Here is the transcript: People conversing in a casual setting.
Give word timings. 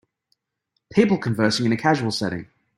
People 0.91 1.19
conversing 1.19 1.67
in 1.67 1.71
a 1.73 1.77
casual 1.77 2.09
setting. 2.09 2.49